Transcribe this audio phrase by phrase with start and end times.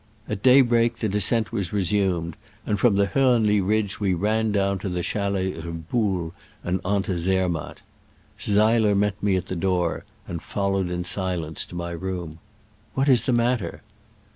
[0.27, 4.89] At daybreak the descent was resumed, and from the Hornli ridge we ran down to
[4.89, 7.83] the chalets of Buhl and on to Zermatt.
[8.35, 13.25] Seiler met me at his door, and followed in silence to my room:'* What is
[13.27, 13.83] the matter